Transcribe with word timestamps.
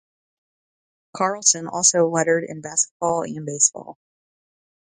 Carlson 1.15 1.67
also 1.67 2.07
lettered 2.09 2.43
in 2.47 2.61
basketball 2.61 3.21
and 3.21 3.45
baseball. 3.45 3.99